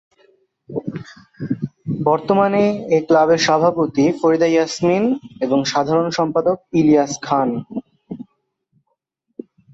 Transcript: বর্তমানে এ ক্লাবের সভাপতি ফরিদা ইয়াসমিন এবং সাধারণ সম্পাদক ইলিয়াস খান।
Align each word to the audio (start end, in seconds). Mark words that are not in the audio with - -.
বর্তমানে 2.03 2.63
এ 2.89 2.99
ক্লাবের 3.07 3.39
সভাপতি 3.47 4.05
ফরিদা 4.19 4.47
ইয়াসমিন 4.51 5.03
এবং 5.41 5.59
সাধারণ 5.65 6.07
সম্পাদক 6.09 6.57
ইলিয়াস 6.79 7.13
খান। 7.21 7.49